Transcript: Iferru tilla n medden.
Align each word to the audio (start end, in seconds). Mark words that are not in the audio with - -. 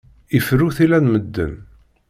Iferru 0.37 0.69
tilla 0.75 0.97
n 0.99 1.07
medden. 1.11 1.53